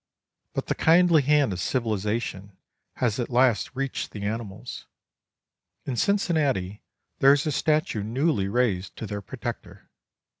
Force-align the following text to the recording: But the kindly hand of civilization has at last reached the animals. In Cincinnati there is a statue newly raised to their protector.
But 0.55 0.65
the 0.65 0.73
kindly 0.73 1.21
hand 1.21 1.53
of 1.53 1.59
civilization 1.61 2.57
has 2.95 3.19
at 3.19 3.29
last 3.29 3.75
reached 3.75 4.09
the 4.09 4.23
animals. 4.25 4.87
In 5.85 5.95
Cincinnati 5.95 6.81
there 7.19 7.33
is 7.33 7.45
a 7.45 7.51
statue 7.51 8.01
newly 8.01 8.47
raised 8.47 8.95
to 8.95 9.05
their 9.05 9.21
protector. 9.21 9.91